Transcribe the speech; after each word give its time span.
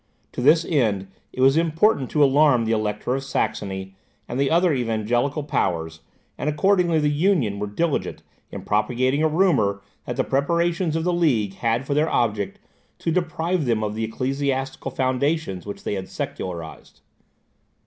To 0.31 0.41
this 0.41 0.65
end, 0.67 1.09
it 1.31 1.41
was 1.41 1.55
important 1.55 2.09
to 2.09 2.23
alarm 2.23 2.65
the 2.65 2.71
Elector 2.71 3.13
of 3.13 3.23
Saxony 3.23 3.93
and 4.27 4.39
the 4.39 4.49
other 4.49 4.73
Evangelical 4.73 5.43
powers, 5.43 5.99
and 6.39 6.49
accordingly 6.49 6.97
the 6.97 7.11
Union 7.11 7.59
were 7.59 7.67
diligent 7.67 8.23
in 8.49 8.63
propagating 8.63 9.21
a 9.21 9.27
rumour 9.27 9.83
that 10.05 10.15
the 10.15 10.23
preparations 10.23 10.95
of 10.95 11.03
the 11.03 11.13
League 11.13 11.53
had 11.53 11.85
for 11.85 11.93
their 11.93 12.09
object 12.09 12.57
to 12.97 13.11
deprive 13.11 13.65
them 13.65 13.83
of 13.83 13.93
the 13.93 14.03
ecclesiastical 14.05 14.89
foundations 14.89 15.65
they 15.83 15.93
had 15.93 16.09
secularized. 16.09 17.01